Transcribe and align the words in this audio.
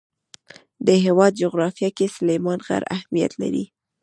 د 0.87 0.87
هېواد 1.05 1.31
جغرافیه 1.41 1.89
کې 1.97 2.13
سلیمان 2.17 2.59
غر 2.67 2.83
اهمیت 2.95 3.33
لري. 3.41 3.65